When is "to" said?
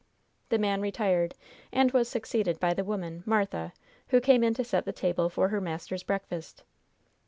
4.55-4.63